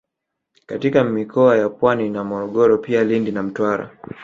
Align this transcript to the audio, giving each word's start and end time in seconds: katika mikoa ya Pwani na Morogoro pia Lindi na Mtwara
katika 0.65 1.03
mikoa 1.03 1.57
ya 1.57 1.69
Pwani 1.69 2.09
na 2.09 2.23
Morogoro 2.23 2.77
pia 2.77 3.03
Lindi 3.03 3.31
na 3.31 3.43
Mtwara 3.43 3.97